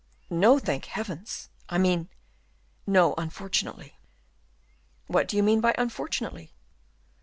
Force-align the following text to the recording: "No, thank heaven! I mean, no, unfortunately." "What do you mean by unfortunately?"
"No, 0.31 0.57
thank 0.57 0.85
heaven! 0.85 1.25
I 1.69 1.77
mean, 1.77 2.09
no, 2.87 3.13
unfortunately." 3.19 3.99
"What 5.05 5.27
do 5.27 5.37
you 5.37 5.43
mean 5.43 5.61
by 5.61 5.75
unfortunately?" 5.77 6.55